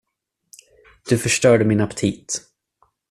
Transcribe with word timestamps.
Du 1.09 1.17
förstörde 1.17 1.65
min 1.65 1.81
aptit. 1.81 2.41